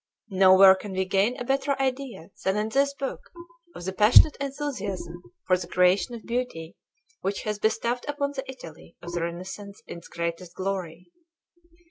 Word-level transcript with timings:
Nowhere 0.31 0.73
can 0.73 0.93
we 0.93 1.05
gain 1.05 1.37
a 1.39 1.43
better 1.43 1.79
idea 1.79 2.31
than 2.43 2.57
in 2.57 2.69
this 2.69 2.91
book 2.91 3.29
of 3.75 3.85
the 3.85 3.93
passionate 3.93 4.35
enthusiasm 4.41 5.21
for 5.45 5.55
the 5.59 5.67
creation 5.67 6.15
of 6.15 6.25
beauty 6.25 6.75
which 7.19 7.43
has 7.43 7.59
bestowed 7.59 8.03
upon 8.07 8.31
the 8.31 8.43
Italy 8.51 8.95
of 9.03 9.11
the 9.11 9.21
Renaissance 9.21 9.83
its 9.85 10.07
greatest 10.07 10.55
glory. 10.55 11.11